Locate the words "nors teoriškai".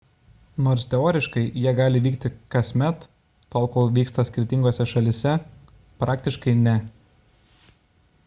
0.67-1.41